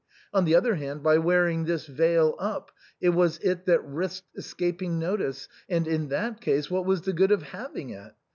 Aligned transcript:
On 0.33 0.45
the 0.45 0.55
other 0.55 0.73
hand, 0.77 1.03
by 1.03 1.19
wearing 1.19 1.65
this 1.65 1.85
veil 1.85 2.33
up, 2.39 2.71
it 2.99 3.09
was 3.09 3.37
it 3.37 3.65
that 3.65 3.85
risked 3.85 4.29
escaping 4.35 4.97
notice, 4.97 5.47
and 5.69 5.87
in 5.87 6.07
that 6.07 6.41
case, 6.41 6.71
what 6.71 6.87
was 6.87 7.01
the 7.01 7.13
good 7.13 7.31
of 7.31 7.43
having 7.43 7.91
it? 7.91 8.11